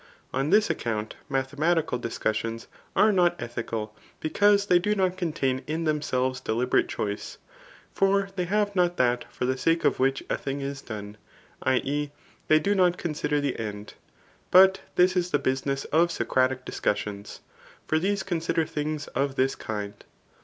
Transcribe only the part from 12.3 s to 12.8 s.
they do